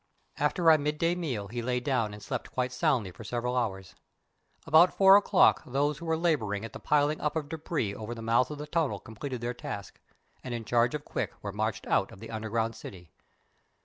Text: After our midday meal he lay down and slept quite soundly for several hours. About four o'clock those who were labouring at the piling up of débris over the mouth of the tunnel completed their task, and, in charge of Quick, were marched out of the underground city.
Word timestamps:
After 0.39 0.71
our 0.71 0.79
midday 0.79 1.13
meal 1.13 1.47
he 1.49 1.61
lay 1.61 1.79
down 1.79 2.11
and 2.11 2.23
slept 2.23 2.49
quite 2.49 2.71
soundly 2.71 3.11
for 3.11 3.23
several 3.23 3.55
hours. 3.55 3.93
About 4.65 4.97
four 4.97 5.15
o'clock 5.15 5.61
those 5.63 5.99
who 5.99 6.05
were 6.07 6.17
labouring 6.17 6.65
at 6.65 6.73
the 6.73 6.79
piling 6.79 7.21
up 7.21 7.35
of 7.35 7.49
débris 7.49 7.93
over 7.93 8.15
the 8.15 8.23
mouth 8.23 8.49
of 8.49 8.57
the 8.57 8.65
tunnel 8.65 8.97
completed 8.99 9.41
their 9.41 9.53
task, 9.53 9.99
and, 10.43 10.55
in 10.55 10.65
charge 10.65 10.95
of 10.95 11.05
Quick, 11.05 11.33
were 11.43 11.51
marched 11.53 11.85
out 11.85 12.11
of 12.11 12.19
the 12.19 12.31
underground 12.31 12.75
city. 12.75 13.11